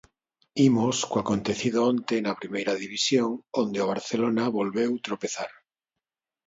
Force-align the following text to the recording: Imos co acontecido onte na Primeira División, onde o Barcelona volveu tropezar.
Imos 0.67 0.97
co 1.09 1.15
acontecido 1.19 1.79
onte 1.91 2.15
na 2.25 2.37
Primeira 2.41 2.73
División, 2.83 3.29
onde 3.61 3.77
o 3.83 3.89
Barcelona 3.93 4.53
volveu 4.57 4.91
tropezar. 5.07 5.51